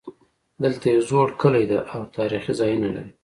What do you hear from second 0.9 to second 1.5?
یو زوړ